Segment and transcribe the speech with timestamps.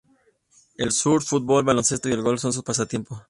[0.77, 3.19] El surf, fútbol, baloncesto y el golf son sus pasatiempos.